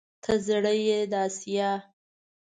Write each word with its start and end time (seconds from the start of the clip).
ته 0.23 0.31
زړه 0.45 0.73
يې 0.85 0.99
د 1.11 1.13
اسيا 1.27 1.71